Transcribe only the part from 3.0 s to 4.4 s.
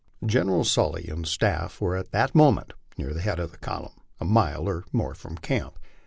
the head of the column, a